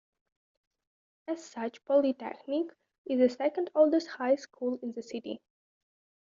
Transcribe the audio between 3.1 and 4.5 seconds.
the second oldest high